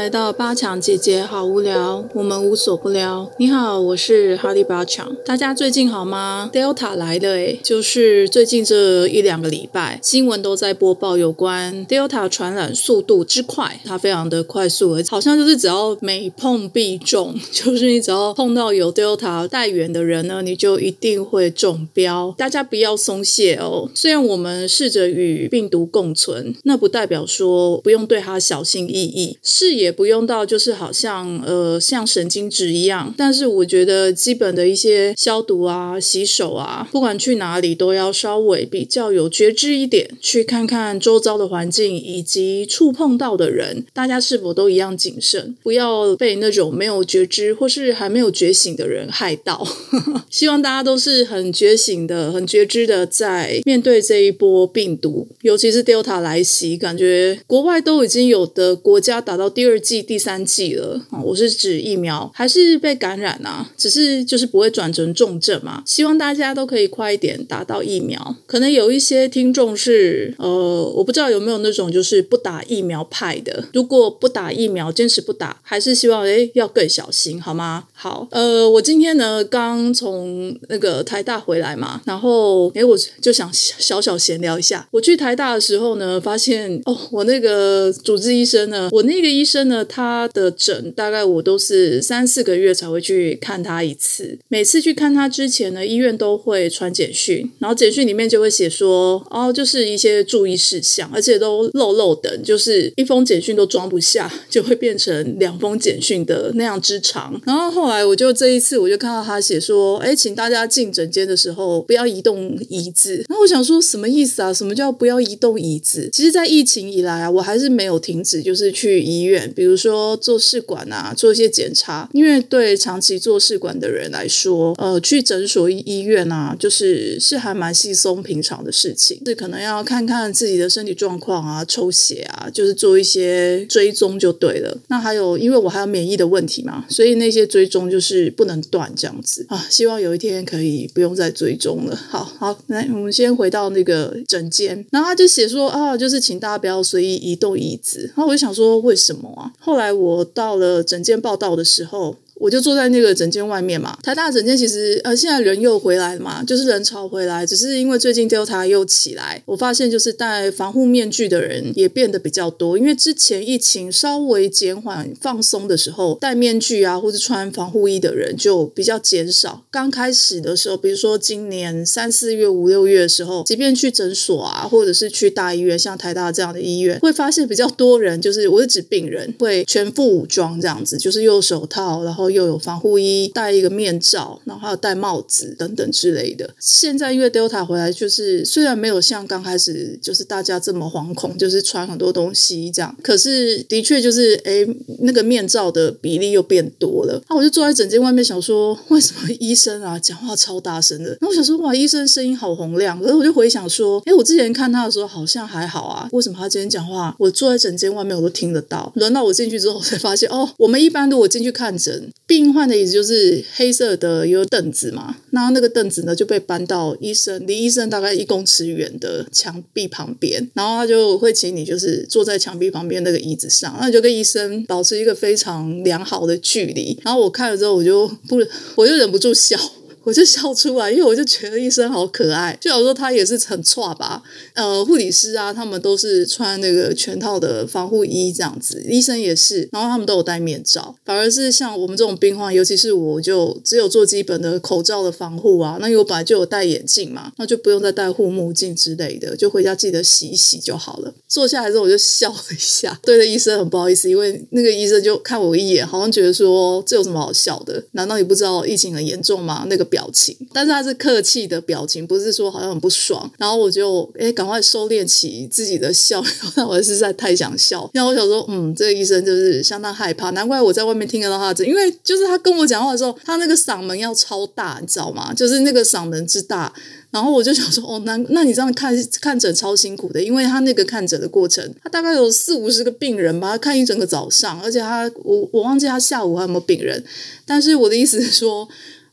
[0.00, 3.30] 来到八强姐姐好无聊，我们无所不聊。
[3.38, 22.34] 你好，我是哈利八强，大家最近好吗？Delta 来了诶，就是最近这一两个礼拜，新闻都在播报有关 Delta 传染速度之快，它非常的快速，而好像就是只要每碰必中， 就是你只要碰到有 Delta 带源的人呢，你就一定会中标。
[22.38, 29.36] 大家不要松懈哦，虽然我们试着与病毒共存，那不代表说不用对它小心翼翼。
[29.42, 49.66] 是不用到，就是好像呃像神经质一样，但是我觉得基本的一些消毒啊、洗手啊，不管去哪里都要稍微比较有觉知一点，去看看周遭的环境以及触碰到的人，大家是否都一样谨慎，不要被那种没有觉知或是还没有觉醒的人害到。
[50.30, 59.40] 希望大家都是很觉醒的、很觉知的，在面对这一波病毒，尤其是 Delta 来袭，感觉国外都已经有的国家打。
[59.40, 61.18] 到第二季、第三季了啊！
[61.22, 63.70] 我是指疫苗还是被感染啊？
[63.76, 65.82] 只是就是不会转成重症嘛。
[65.86, 68.36] 希望大家都可以快一点打到疫苗。
[68.46, 70.48] 可能有一些听众是呃，
[70.96, 73.64] 我不知道有没有那种就是不打疫苗派的。
[73.72, 77.84] 如果不打疫苗，坚持不打，还是希望诶要更小心好吗？
[77.94, 84.86] 好，呃，我今天呢刚从那个台大回来嘛，然后诶我就想小小闲聊一下。
[84.90, 89.30] 我去台大的时候呢，发现哦，我那个主治医生呢，我那个。
[89.30, 94.38] 医生呢，他的诊大概我都是三四个月才会去看他一次。
[94.48, 107.40] 每次去看他之前呢，医院都会传简讯，然后简讯里面就会写说，哦，就是一些注意事项，而且都漏漏等，就是一封简讯都装不下， 就会变成两封简讯的那样之长。
[107.46, 113.24] 然后后来我就这一次，我就看到他写说，哎，请大家进诊间的时候不要移动椅子。
[113.28, 114.52] 然后我想说，什么意思啊？
[114.52, 116.08] 什么叫不要移动椅子？
[116.12, 119.00] 其实，在疫情以来啊，我还是没有停止，就是去。
[119.00, 134.78] 医院，比如说做试管啊，做一些检查，因为对长期做试管的人来说，呃，去诊所医院啊，就是是还蛮稀松平常的事情，是可能要看看自己的身体状况啊，抽血啊，就是做一些追踪就对了。
[134.88, 139.66] 那还有，因为我还有免疫的问题嘛，所以那些追踪就是不能断这样子啊。
[139.68, 141.94] 希望有一天可以不用再追踪了。
[142.08, 148.10] 好好，来，我们先回到那个诊间，然后他就写说啊，就是请大家不要随意移动椅子。
[148.16, 149.49] 然后我就想说，为什什么啊？
[149.58, 152.16] 后来我到了整件报道的时候。
[152.40, 169.62] 我就坐在那个诊间外面嘛，台大诊间其实呃现在人又回来了嘛，就是人潮回来，只是因为最近 Delta 又起来，我发现就是戴防护面具的人也变得比较多，因为之前疫情稍微减缓放松的时候，戴面具啊或者穿防护衣的人就比较减少。
[169.70, 182.29] 刚开始的时候，比如说今年三四月、五六月的时候，即便去诊所啊，或者是去大医院，像台大这样的医院，会发现比较多人，就是我是指病人会全副武装这样子，就是用手套，然后。
[182.30, 186.48] 又有防护衣，戴一个面罩，然后还有戴帽子等等之类的。
[186.58, 194.66] 现在因为 Delta 回来，就是虽然没有像刚开始就是大家这么惶恐，就是穿很多东西这样，可是的确就是哎，
[195.00, 197.22] 那个面罩的比例又变多了。
[197.28, 201.16] 那我就坐在诊间外面想说，为什么医生啊讲话超大声的？
[201.20, 203.00] 那我想说，哇，医生声音好洪亮。
[203.00, 208.92] 可是我就回想说，哎，我之前看他的时候好像还好啊，为什么他今天讲话，我坐在诊间外面我都听得到？
[208.96, 212.10] 轮到我进去之后才发现，哦，我们一般如果进去看诊。
[212.26, 226.96] 病患的椅子就是黑色的有凳子嘛，那那个凳子呢就被搬到医生离医生大概一公尺远的墙壁旁边，然后他就会请你就是坐在墙壁旁边那个椅子上，那就跟医生保持一个非常良好的距离。
[227.02, 228.36] 然后我看了之后，我就不，
[228.76, 229.58] 我就忍不住笑。
[230.02, 232.56] 我就笑出来，因为我就觉得医生好可爱。
[232.60, 234.22] 就好说他也是很差吧，
[234.54, 240.94] 呃，护理师啊，他们都是穿那个全套的防护衣这样子，医生也是，然后他们都有戴面罩。
[241.04, 245.76] 反而是像我们这种病患，尤其是我就只有做基本的口罩的防护啊。
[245.80, 251.12] 那因为我本来就有戴眼镜嘛，那就不用再戴护目镜之类的，就回家记得洗一洗就好了。
[251.28, 257.84] 坐下来之后我就笑了一下，对着医生很不好意思，因为那个医生就看我一眼，好像觉得说这有什么好笑的？
[257.92, 259.66] 难道你不知道疫情很严重吗？
[259.68, 260.10] 那个表。
[260.12, 263.30] 情，但是他是客气的表情，不是说好像很不爽。
[263.38, 266.20] 然后我就哎，赶快收敛起自己的笑，
[266.56, 267.88] 那我实在太想笑。
[267.94, 275.32] 然后我想说，嗯，这个医生就是相当害怕，难怪我在外面听得到他的，因为就是他跟我讲话的时候，他那个嗓门要超大，你知道吗？
[275.32, 276.72] 就是那个嗓门之大。
[277.12, 287.04] 然后我就想说，哦，那那你这样看看诊超辛苦的，因为他那个看诊的过程，他大概有四五十个病人吧，他看一整个早上，而且他我我忘记他下午还有没有病人。
[287.46, 288.68] 但是我的意思是说。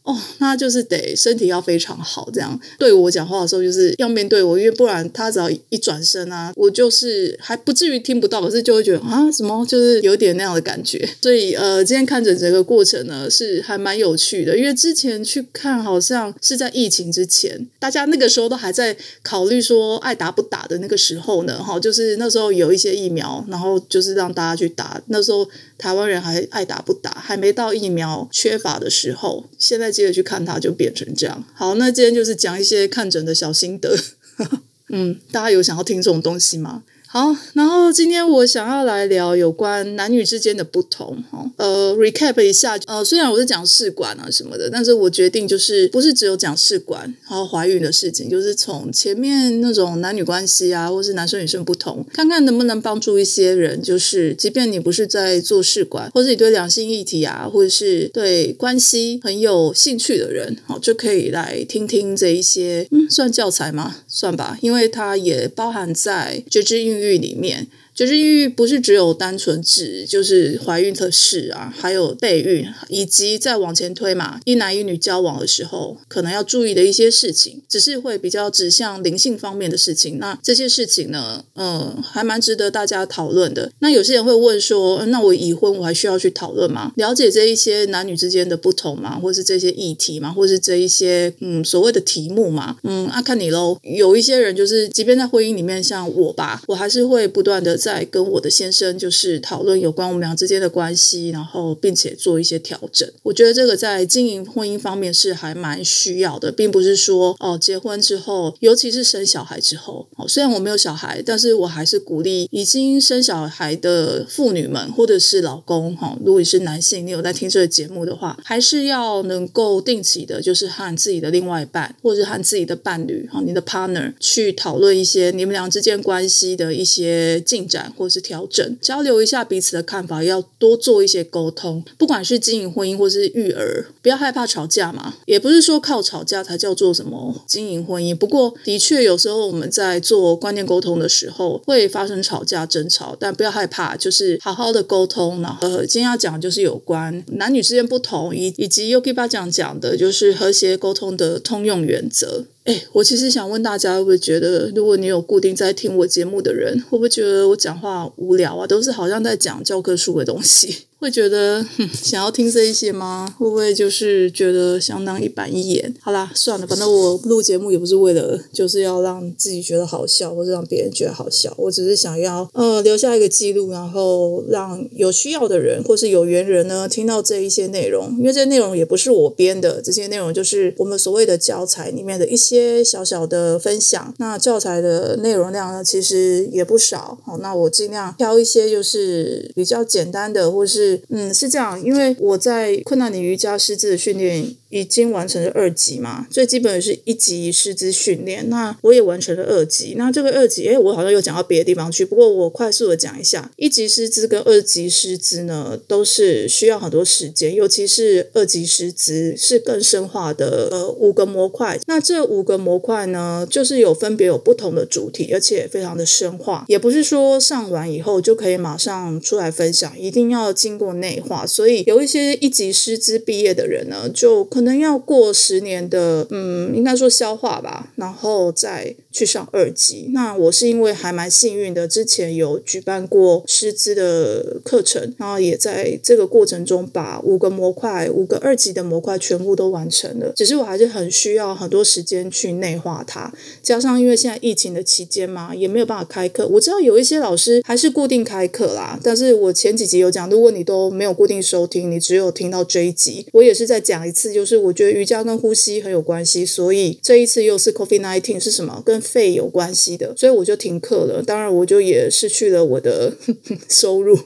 [0.08, 2.58] 哦，那就是得身体要非常好，这样。
[2.80, 11.06] 对我讲话的时候就是要面对我，因为不然他只要一转身啊，我就是还不至于听不到，可是就会觉得啊什么，就是有点那样的感觉。
[11.22, 25.46] 所以呃，今天看诊整个过程呢是还蛮有趣的，因为之前去看好像是在疫情之前，大家那个时候都还在考虑说爱打不打的那个时候呢，哈，就是那时候有一些疫苗，然后就是让大家去打，那时候
[25.78, 31.44] 台湾人还爱打不打，还没到疫苗缺乏的时候，现在接着去看它就变成这样。
[31.56, 33.98] 好，那今天就是讲一些看诊的小心得。
[34.90, 36.84] 嗯，大家有想要听这种东西吗？
[37.18, 41.50] 好，然后今天我想要来聊有关男女之间的不同哈。
[41.58, 63.96] 呃，recap 一下，呃，虽然我是讲试管啊什么的，但是我决定就是不是只有讲试管，然后怀孕的事情，就是从前面那种男女关系啊，或是男生女生不同，看看能不能帮助一些人，就是即便你不是在做试管，或者你对两性议题啊，或者是对关系很有兴趣的人，好，就可以来听听这一些，嗯，算教材吗？
[64.08, 67.68] 算吧，因为它也包含在觉知孕育里面。
[67.98, 80.20] 就是孕育不是只有单纯指就是怀孕的事啊，还有备孕，以及再往前推嘛，一男一女交往的时候可能要注意的一些事情，只是会比较指向灵性方面的事情。
[80.20, 83.72] 那这些事情呢，嗯，还蛮值得大家讨论的。
[83.80, 86.92] 那有些人会问说，那我已婚，我还需要去讨论吗？
[86.98, 89.18] 了解这一些男女之间的不同吗？
[89.18, 90.32] 或是这些议题吗？
[90.32, 92.78] 或是这一些嗯所谓的题目嘛？
[92.84, 93.80] 嗯，啊，看你喽。
[93.82, 97.76] 有一些人就是，即便在婚姻里面，像我吧，我还是会不断的。
[97.88, 103.10] 在跟我的先生就是讨论有关我们俩之间的关系，然后并且做一些调整。
[103.24, 127.77] 我觉得这个在经营婚姻方面是还蛮需要的，并不是说哦结婚之后，尤其是生小孩之后，哦虽然我没有小孩，但是我还是鼓励已经生小孩的妇女们或者是老公哈，如果你是男性，你有在听这个节目的话，还是要能够定期的，就是和自己的另外一半或者是和自己的伴侣哈，你的 partner 去讨论一些你们俩之间关系的一些进展。
[127.96, 131.84] 或是调整，交流一下彼此的看法，要多做一些沟通。
[131.98, 135.16] 不管是经营婚姻或是育儿，不要害怕吵架嘛。
[135.26, 138.16] 也不是说靠吵架才叫做什么经营婚姻。
[138.16, 145.42] 不过，的确有时候我们在做观念沟通的时候会发生吵架、争吵，但不要害怕，就是好好的沟通。
[145.42, 152.46] 然后，今天要讲就是有关男女之间不同，以以及 Yogi 巴讲讲的就是和谐沟通的通用原则。
[152.68, 158.68] 哎， 我其实想问大家，会不会觉得，如果你有固定在听我节目的人，会不会觉得我讲话无聊啊？
[158.68, 160.86] 都是好像在讲教科书的东西。
[161.00, 161.64] 会觉得
[161.94, 163.34] 想要听这一些吗？
[163.38, 165.94] 会不会就是觉得相当一板一眼？
[166.02, 171.54] 好啦，算了，反正我录节目也不是为了就是要让自己觉得好笑，或者让别人觉得好笑。
[171.58, 178.16] 我只是想要呃留下一个记录，然后让有需要的人或是有缘人呢听到这一些内容。
[178.18, 184.14] 因为这些内容也不是我编的，这些内容就是我们所谓的教材里面的一些小小的分享。
[184.18, 187.20] 那教材的内容量呢，其实也不少。
[187.24, 194.56] 好，那我尽量挑一些就是比较简单的，或是嗯，是这样，因为我在困难的瑜伽师资的训练。
[194.70, 198.50] 已经完成了二级嘛，最基本的是一级师资训练。
[198.50, 199.94] 那我也完成了二级。
[199.96, 202.06] 那这个二级，哎，我好像又讲到别的地方去。
[202.06, 211.80] 不过我快速的讲一下，一级师资跟二级师资呢，都是需要很多时间，尤其是二级师资是更深化的呃五个模块。
[211.88, 221.46] 那这五个模块呢，就是有分别有不同的主题，而且非常的深化，也不是说上完以后就可以马上出来分享，一定要经过内化。
[221.46, 230.10] 所以有一些一级师资毕业的人呢，就可能要过十年的，嗯，应该说消化吧，然后再去上二级。
[230.14, 240.34] 那我是因为还蛮幸运的，之前有举办过师资的课程，然后也在这个过程中把五个模块、五个二级的模块全部都完成了。
[240.36, 246.48] 只是我还是很需要很多时间去内化它，加上因为现在疫情的期间嘛，也没有办法开课。
[246.48, 254.48] 我知道有一些老师还是固定开课啦，但是我前几集有讲，如果你都没有固定收听，你只有听到这一集，我也是在讲一次就。
[254.48, 258.82] 是我觉得瑜伽跟呼吸很有关系，所以这一次又是 COVID nineteen 是什么？
[258.86, 261.22] 跟肺有关系的，所以我就停课了。
[261.22, 263.12] 当然，我就也失去了我的
[263.68, 264.18] 收入。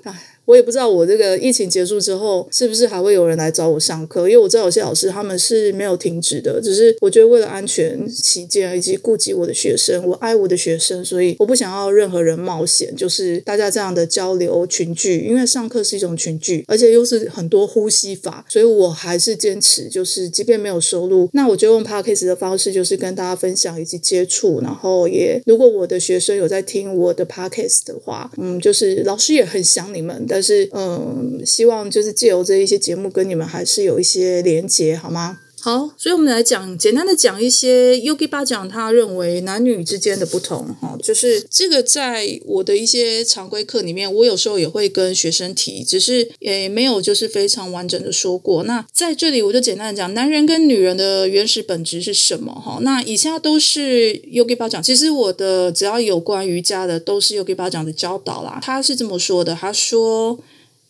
[0.45, 35.39] 我也不知道我这个疫情结束之后是不是还会有人来找我上课，因为我知道有些老师他们是没有停止的，只是我觉得为了安全起见以及顾及我的学生，我爱我的学生，所以我不想要任何人冒险，就是大家这样的交流群聚，因为上课是一种群聚，而且又是很多呼吸法，所以我还是坚持，就是即便没有收入，那我就用 podcast 的方式，就是跟大家分享以及接触，然后也如果我的学生有在听我的 podcast 的话，嗯，就是老师也很想你们，但是，嗯，希望就是借由这一些节目跟你们还是有一些连接，好吗？
[35.63, 48.63] 好，所以我们来讲简单的讲一些 Yogi 巴讲他认为男女之间的不同哈，就是这个在我的一些常规课里面，我有时候也会跟学生提，只是也没有就是非常完整的说过。
[48.63, 52.80] 那在这里我就简单的讲，男人跟女人的原始本质是什么哈？
[52.82, 58.60] 那以下都是 Yogi 巴讲，其实我的只要有关瑜伽的都是 Yogi 巴讲的教导啦。
[58.63, 60.39] 他是这么说的，他说。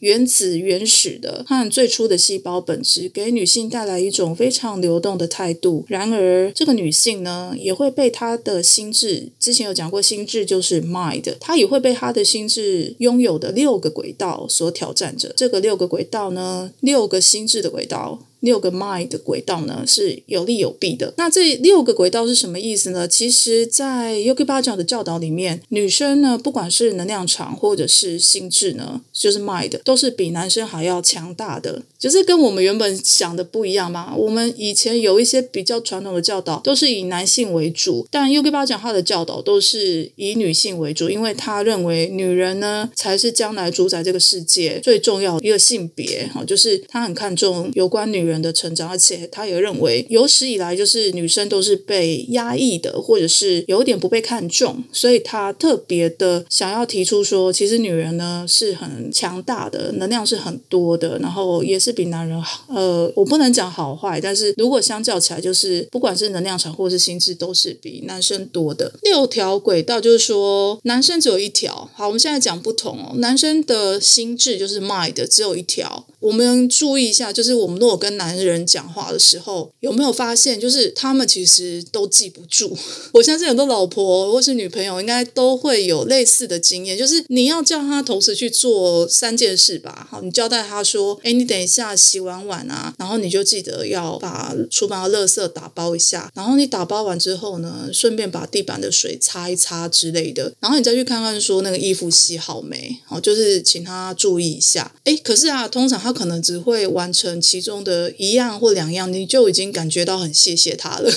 [0.01, 5.85] 原子原始的和最初的细胞本质，给女性带来一种非常流动的态度。
[5.87, 15.31] 然而，这个女性呢，也会被她的心智，之前有讲过，心智就是 mind，她也会被她的心智拥有的六个轨道所挑战着。
[15.37, 18.25] 这个六个轨道呢，六个心智的轨道。
[18.41, 21.13] 六个 mind 的轨道呢是有利有弊的。
[21.17, 23.07] 那这六个轨道是什么意思呢？
[23.07, 31.83] 其实，在 Yogi 巴讲的教导里面，女生呢，不管是能量场或者是心智呢，就是 mind，都是比男生还要强大的。
[31.99, 34.15] 就是跟我们原本想的不一样嘛。
[34.17, 46.27] 我们以前有一些比较传统的教导，都是以男性为主，但 Yogi 巴讲他的教导都是以女性为主，因为他认为女人呢才是将来主宰这个世界最重要的一个性别。
[46.33, 48.30] 哈，就是他很看重有关女人。
[48.31, 62.65] 人的成长，而且他也认为有史以来就是女生都是被压抑的，或者是有点不被看重，所以他特别的想要提出说，其实女人呢是很强大的，能量是很多的，然后也是比男人好。
[62.73, 68.93] 呃，我不能讲好坏，但是如果相较起来，就是不管是能量场或是心智，都是比男生多的。
[69.03, 71.89] 六条轨道就是说，男生只有一条。
[71.93, 76.05] 好，我们现在讲不同哦，男生的心智就是 mind 只有一条。
[76.19, 82.77] 我们注意一下，就是我们如果跟男人讲话的时候，有没有发现，就是他们其实都记不住。
[83.13, 90.07] 我相信很多老婆或是女朋友应该都会有类似的经验，就是你要叫他同时去做三件事吧。
[90.09, 102.97] 好，你交代他说：“哎，你等一下洗完碗啊，然后你就记得要把厨房的垃圾打包一下，然后你打包完之后呢，顺便把地板的水擦一擦之类的，然后你再去看看说那个衣服洗好没？
[103.07, 104.93] 好，就是请他注意一下。
[105.05, 106.11] 哎，可是啊，通常他。
[106.11, 111.11] 可能只会完成其中的一样或两样，你就已经感觉到很谢谢他了。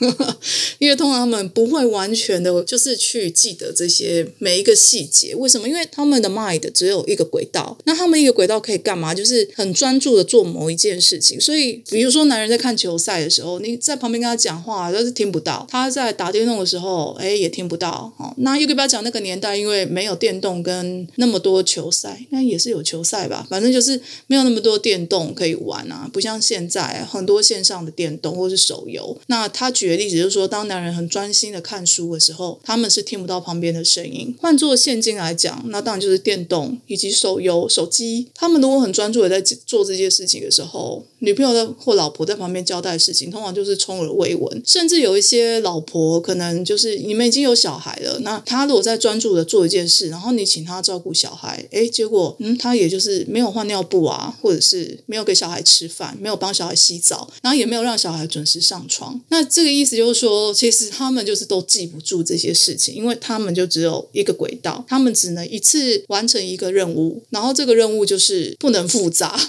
[0.78, 5.34] 因为通常他们不会完全的，就是去记得这些每一个细节。
[5.34, 5.68] 为什么？
[5.68, 9.14] 因为他们的 mind 只有一个轨道，那他们一个轨道可以干嘛？
[9.14, 11.40] 就是很专注的做某一件事情。
[11.40, 18.12] 所以，比如说男人在看球赛的时候，你在旁边跟他讲话，都是听不到；他在打电动的时候，哎，也听不到。
[18.18, 23.46] 哦，那又跟不要讲那个年代，因为没有电动跟那么多球赛，应该也是有球赛吧？
[23.50, 29.18] 反正就是没有那么多电动可以玩啊，不像现在很多线上的电动或是手游。
[29.26, 30.00] 那他举。
[30.00, 34.34] 例子就是说，当男人很专心的看书的时候，他们是听不到旁边的声音。
[34.40, 38.28] 换做现今来讲，那当然就是电动以及手游、手机。
[38.34, 44.62] 他们如果很专注的在做这些事情的时候，女朋友的或老婆在旁边交代的事情，通常就是充耳未闻。
[44.64, 59.20] 甚至有一些老婆可能就是你们已经有小孩了，那他如果在专注的做一件事，然后你请他照顾小孩，诶，结果嗯，他也就是没有换尿布啊，或者是没有给小孩吃饭，没有帮小孩洗澡，然后也没有让小孩准时上床。
[59.28, 69.40] 那这个意思就是说，其实他们就是都记不住这些事情，因为他们就只有一个轨道，他们只能一次完成一个任务，然后这个任务就是不能复杂。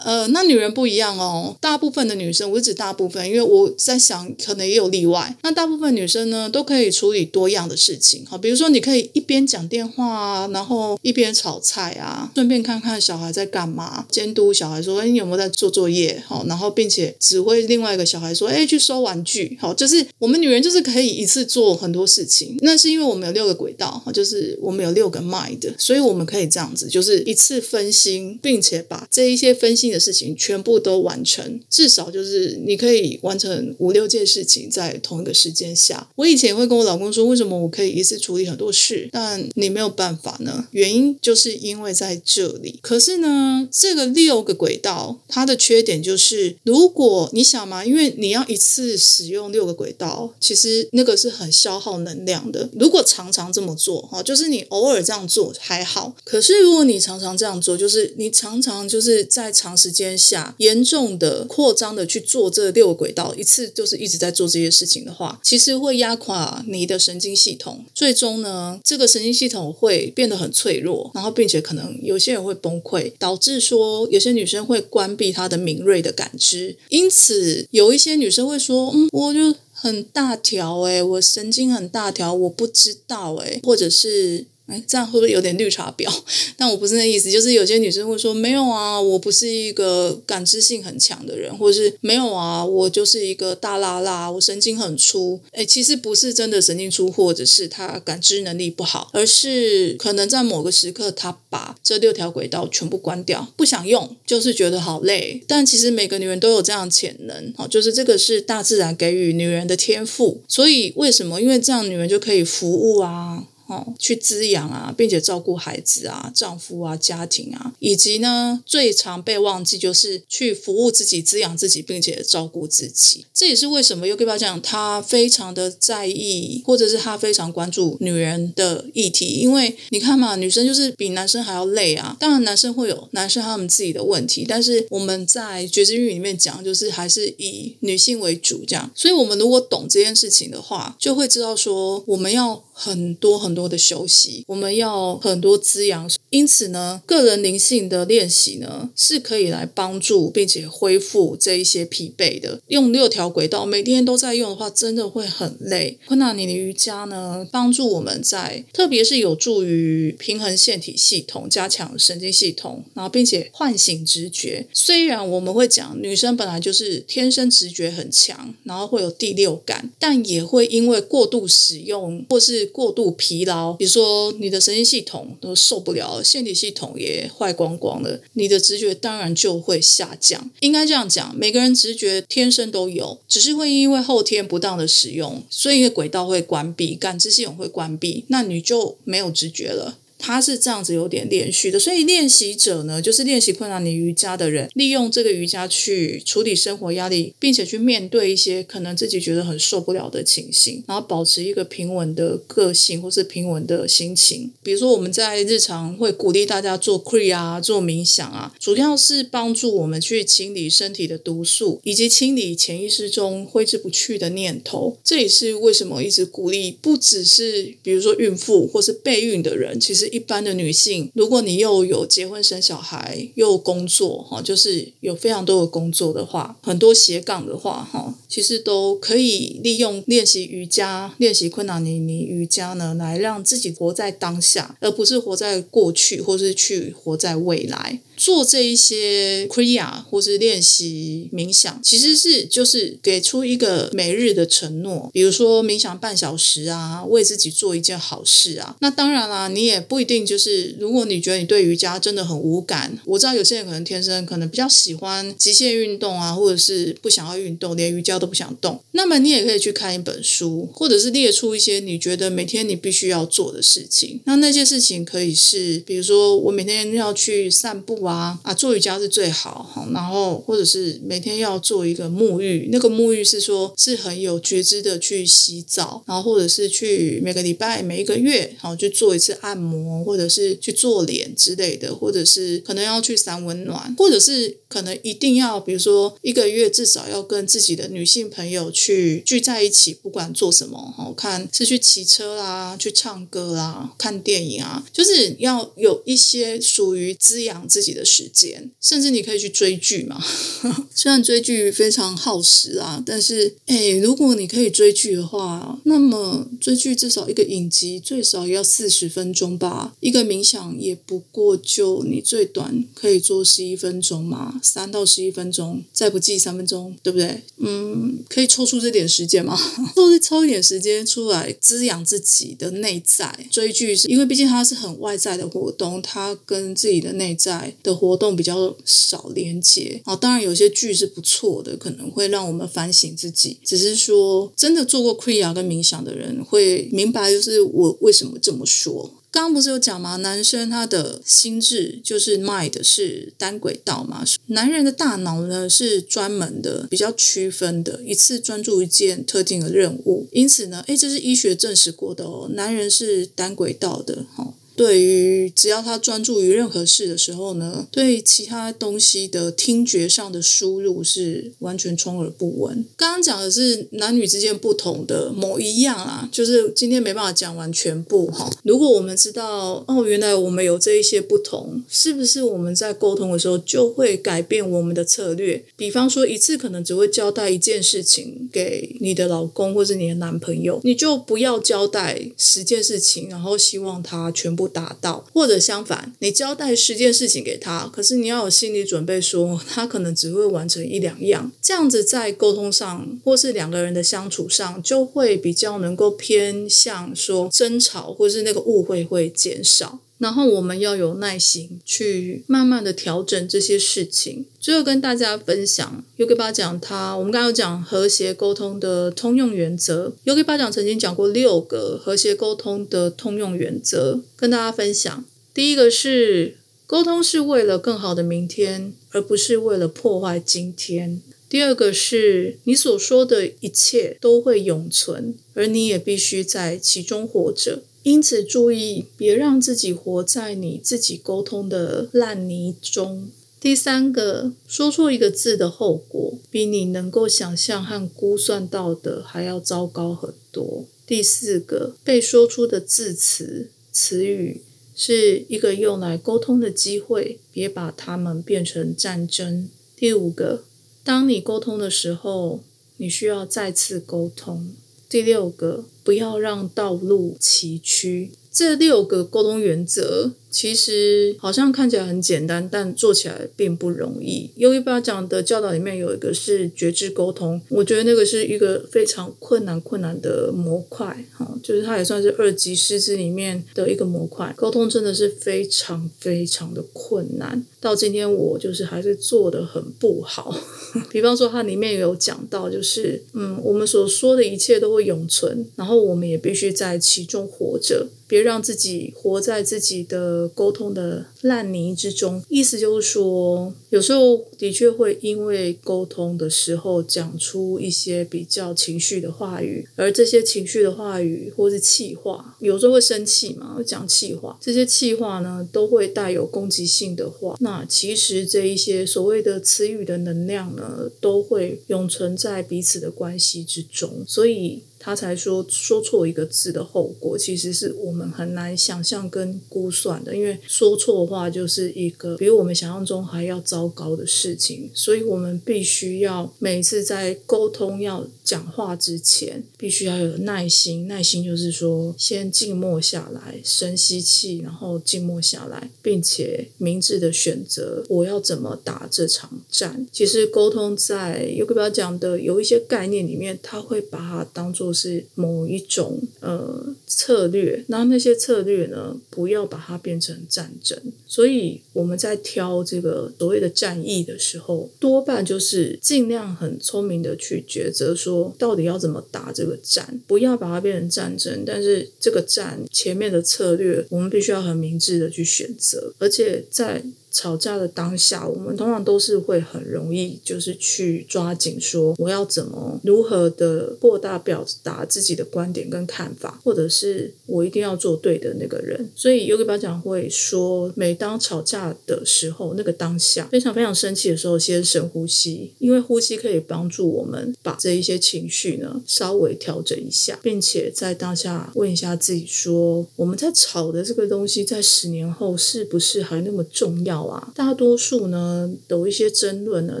[0.06, 1.56] 呃，那女人不一样哦。
[1.60, 5.36] 大部分的女生，我是指大部分，因为我在想，可能也有例外。
[5.42, 8.24] 那大部分女生呢，都可以处理多样的事情。
[8.24, 16.22] 好，比如说你可以一边讲电话啊，然后一边炒菜啊，顺便看看小孩在干嘛，监督小孩说，哎，你有没有在做作业？
[16.24, 19.58] 好，然后并且指挥另外一个小孩说，哎，去收玩具。
[19.60, 22.56] 好，就是我们女人就是可以一次做很多事情。
[22.60, 29.95] 那是因为我们有六个轨道，就是我们有六个 mind，所以我们可以这样子，就是一次分心，并且把这一些分心。
[29.96, 36.08] 的事情全部都完成，至少就是你可以完成五六件事情在同一个时间下。
[36.16, 40.68] 我以前会跟我老公说，为什么我可以一次处理很多事，但你没有办法呢？
[40.72, 42.78] 原因就是因为在这里。
[42.82, 52.68] 可是呢，这个六个轨道它的缺点就是，如果你想嘛，因为你要一次使用六个轨道，其实那个是很消耗能量的。
[52.78, 56.14] 如果常常这么做，哈，就是你偶尔这样做还好。
[56.24, 59.76] 可是如果你常常这样做，就是你常常就是在长。
[59.86, 67.84] 时间下严重的扩张的去做这六个轨道，一次就是一直在做这些事情的话，其实会压垮你的神经系统。
[67.94, 76.76] 最终呢，这个神经系统会变得很脆弱，然后并且可能有些人会崩溃，导致说有些女生会关闭她的敏锐的感知。
[76.88, 84.46] 因此，有一些女生会说：“嗯，我就很大条诶，我神经很大条，我不知道诶，或者是。
[84.66, 86.12] 哎，这样会不会有点绿茶婊？
[86.56, 95.38] 但我不是那意思，就是有些女生会说没有啊，我不是一个感知性很强的人，或是没有啊，我就是一个大拉拉，我神经很粗。
[95.52, 105.42] 哎，其实不是真的神经粗，或者是她感知能力不好，而是可能在某个时刻，她把这六条轨道全部关掉，不想用，就是觉得好累。
[105.46, 110.42] 但其实每个女人都有这样潜能，好，就是这个是大自然给予女人的天赋。
[110.48, 111.40] 所以为什么？
[111.40, 113.44] 因为这样女人就可以服务啊。
[113.66, 123.26] 哦，去滋养啊，并且照顾孩子啊、丈夫啊、家庭啊，以及呢，最常被忘记就是去服务自己、滋养自己，并且照顾自己。
[123.34, 129.40] 这也是为什么 Yogi 爸讲他非常的在意，或者是他非常关注女人的议题。
[129.40, 132.16] 因为你看嘛，女生就是比男生还要累啊。
[132.20, 138.88] 当然，男生会有男生他们自己的问题，但是我们在觉知域里面讲，就是还是以女性为主这样。
[138.94, 143.55] 所以，我们如果懂这件事情的话，就会知道说我们要很多很。
[143.56, 152.60] 多的休息，我们要很多滋养，因此呢，个人灵性的练习呢，是可以来帮助并且恢复这一些疲惫的。
[152.68, 155.98] 用六条轨道每天都在用的话，真的会很累。
[156.06, 164.66] 昆纳尼的瑜伽呢，帮助我们在，特别是有助于平衡腺体系统，加强神经系统，然后并且唤醒直觉。
[164.74, 173.45] 虽然我们会讲女生本来就是天生直觉很强，然后会有第六感，但也会因为过度使用或是过度疲。
[173.46, 180.50] 劳，比如说你的神经系统都受不了，了腺体系统也坏光光了，你的直觉当然就会下降。
[180.60, 189.96] 应该这样讲，每个人直觉天生都有，只是会因为后天不当的使用，所以你的轨道会关闭，感知系统会关闭，那你就没有直觉了。
[190.18, 204.50] 它是这样子有点连续的，所以练习者呢，就是练习困难你瑜伽的人，利用这个瑜伽去处理生活压力，并且去面对一些可能自己觉得很受不了的情形，然后保持一个平稳的个性或是平稳的心情。
[204.62, 214.96] 比如说我们在日常会鼓励大家做 Kri 啊，做冥想啊，主要是帮助我们去清理身体的毒素，以及清理潜意识中挥之不去的念头。
[215.04, 220.05] 这也是为什么一直鼓励，不只是比如说孕妇或是备孕的人，其实。
[220.08, 238.00] 一般的女性，如果你又有结婚生小孩，又工作哈，就是有非常多的工作的话，很多斜杠的话哈，其实都可以利用练习瑜伽、练习昆达尼尼瑜伽呢，来让自己活在当下，而不是活在过去，或是去活在未来。
[238.16, 248.74] 做这一些 k r i a 或是练习冥想，其实是就是给出一个每日的承诺，比如说冥想半小时啊，为自己做一件好事啊。
[248.80, 264.20] 那当然啦，你也不一定就是，如果你觉得你对瑜伽真的很无感，我知道有些人可能天生可能比较喜欢极限运动啊，或者是不想要运动，连瑜伽都不想动，那么你也可以去看一本书，或者是列出一些你觉得每天你必须要做的事情。
[264.24, 268.05] 那那些事情可以是，比如说我每天要去散步。
[268.06, 297.96] 啊啊，做瑜伽是最好哈，然后或者是每天要做一个沐浴，那个沐浴是说是很有觉知的去洗澡，然后或者是去每个礼拜每一个月然后去做一次按摩，或者是去做脸之类的，或者是可能要去散温暖，或者是可能一定要比如说一个月至少要跟自己的女性朋友去聚在一起，不管做什么哈，看是去骑车啦，去唱歌啦，看电影啊，就是要有一些属于滋养自己。
[297.96, 300.22] 的时间，甚至你可以去追剧嘛。
[300.94, 309.94] 虽然追剧非常耗时啊，但是哎，如果你可以追剧的话，那么追剧至少一个影集最少要四十分钟吧。
[310.00, 317.42] 一个冥想也不过就你最短可以做十一分钟嘛，三到十一分钟，再不济三分钟，对不对？
[317.58, 319.58] 嗯，可以抽出这点时间吗？
[319.94, 323.46] 抽抽一点时间出来滋养自己的内在。
[323.50, 327.74] 追剧是因为毕竟它是很外在的活动，它跟自己的内在。
[327.82, 333.56] 的活动比较少连接啊，当然有些剧是不错的，可能会让我们反省自己。
[333.64, 339.10] 只是说，真的做过瑜伽跟冥想的人会明白，就是我为什么这么说。
[339.36, 340.16] 刚刚不是有讲吗？
[340.16, 350.26] 男生他的心智就是 mind 是单轨道嘛，男人的大脑呢是专门的，比较区分的，一次专注一件特定的任务。
[350.32, 354.54] 因此呢，诶，这是医学证实过的哦，男人是单轨道的，哈。
[354.76, 362.84] 对于只要他专注于任何事的时候呢，对其他东西的听觉上的输入是完全充耳不闻。
[362.96, 368.50] 刚刚讲的是男女之间不同的某一样啊，就是今天没办法讲完全部哈。
[368.62, 375.64] 如果我们知道哦，原来我们有这一些不同，是不是我们在沟通的时候就会改变我们的策略？
[375.76, 400.00] 比方说一次可能只会交代一件事情给你的老公或者你的男朋友，你就不要交代十件事情，然后希望他全部达到，或者相反，你交代十件事情给他，可是你要有心理准备，说他可能只会完成一两样，这样子在沟通上或是两个人的相处上，就会比较能够偏向说争吵或是那个误会会减少。
[400.18, 404.46] 然后我们要有耐心去慢慢的调整这些事情。
[404.58, 410.14] 最后跟大家分享，Yogi 巴讲他，我们刚刚有讲和谐沟通的通用原则。
[410.24, 415.24] Yogi 巴讲曾经讲过六个和谐沟通的通用原则，跟大家分享。
[415.52, 421.20] 第一个是沟通是为了更好的明天，而不是为了破坏今天。
[421.48, 427.82] 第二个是你所说的一切都会永存，而你也必须在其中活着。
[428.06, 433.28] 因此，注意别让自己活在你自己沟通的烂泥中。
[433.58, 440.84] 第三个，说错一个字的后果，比你能够想象和估算到的还要糟糕很多。
[441.04, 444.60] 第四个，被说出的字词、词语
[444.94, 449.68] 是一个用来沟通的机会，别把它们变成战争。
[449.96, 450.62] 第五个，
[451.02, 452.60] 当你沟通的时候，
[452.98, 454.76] 你需要再次沟通。
[455.08, 455.86] 第六个。
[456.06, 458.30] 不要让道路崎岖。
[458.52, 460.30] 这六个沟通原则。
[460.48, 464.48] 其实好像看起来很简单，但做起来并不容易。
[464.56, 474.50] 优一巴讲的教导里面有一个是觉知沟通，我觉得那个是一个非常困难困难的模块，哈，就是它也算是二级师资里面的一个模块。
[474.56, 480.58] 沟通真的是非常非常的困难，到今天我就是还是做的很不好。
[481.12, 490.46] 比方说，它里面有讲到，就是嗯，我们所说的一切都会永存，然后我们也必须在其中活着，别让自己活在自己的。
[490.56, 507.56] 沟通的烂泥之中，意思就是说，有时候的确会因为沟通的时候讲出一些比较情绪的话语，而这些情绪的话语或是气话，有时候会生气嘛，会讲气话，这些气话呢都会带有攻击性的话。
[507.60, 514.82] 那其实这一些所谓的词语的能量呢，都会永存在彼此的关系之中，所以。
[515.06, 520.34] 他才说说错一个字的后果，其实是我们很难想象跟估算的。
[520.34, 531.06] 因为说错话就是一个比我们想象中还要糟糕的事情，所以我们必须要每次在沟通要讲话之前，必须要有耐心。
[531.06, 540.04] 耐心就是说，先静默下来，深吸气，然后静默下来，并且明智的选择我要怎么打这场战。
[540.10, 544.95] 其实沟通在有个比较讲的有一些概念里面，他会把它当做。
[544.96, 550.98] 是某一种呃策略，那那些策略呢，不要把它变成战争。
[551.26, 561.62] 所以我们在挑这个所谓的战役的时候，多半就是尽量很聪明的去抉择，说到底要怎么打这个战，不要把它变成战争。
[561.66, 567.04] 但是这个战前面的策略，我们必须要很明智的去选择，而且在。
[567.36, 579.10] 吵架的当下，我们通常都是会很容易，就是去抓紧说我要怎么如何的扩大表达自己的观点跟看法，或者是我一定要做对的那个人。
[579.14, 597.25] 所以有个表讲会说，每当吵架的时候，那个当下非常非常生气的时候，先深呼吸，因为呼吸可以帮助我们把这一些情绪呢稍微调整一下，并且在当下问一下自己说，我们在吵的这个东西，在十年后是不是还那么重要？
[597.54, 600.00] 大多数呢，有一些争论呢，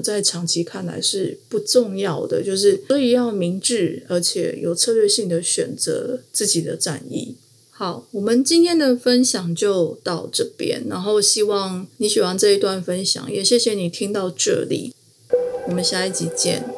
[0.00, 7.36] 在长期看来是不重要的，就是所以要明智而且有策略性的选择自己的战役。
[7.70, 14.94] 好，我们今天的分享就到这边，然后希望你喜欢这一段分享，也谢谢你听到这里，
[15.68, 16.75] 我们下一集见。